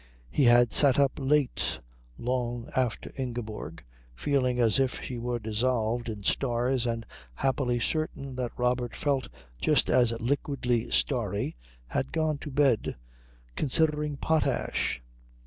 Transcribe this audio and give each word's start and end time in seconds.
He 0.31 0.45
had 0.45 0.71
sat 0.71 0.97
up 0.97 1.11
late 1.19 1.79
long 2.17 2.67
after 2.75 3.13
Ingeborg, 3.17 3.83
feeling 4.15 4.59
as 4.59 4.79
if 4.79 4.99
she 4.99 5.19
were 5.19 5.37
dissolved 5.37 6.09
in 6.09 6.23
stars 6.23 6.87
and 6.87 7.05
happily 7.35 7.79
certain 7.79 8.35
that 8.37 8.51
Robert 8.57 8.95
felt 8.95 9.27
just 9.61 9.91
as 9.91 10.11
liquidly 10.19 10.89
starry, 10.89 11.55
had 11.85 12.11
gone 12.11 12.39
to 12.39 12.49
bed 12.49 12.95
considering 13.55 14.17
potash. 14.17 14.99